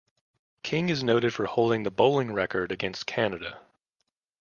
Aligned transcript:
King 0.63 0.89
is 0.89 1.03
noted 1.03 1.31
for 1.31 1.45
holding 1.45 1.83
the 1.83 1.91
bowling 1.91 2.33
record 2.33 2.71
against 2.71 3.05
Canada. 3.05 3.61